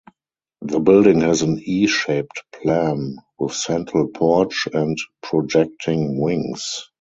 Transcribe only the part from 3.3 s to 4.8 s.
with central porch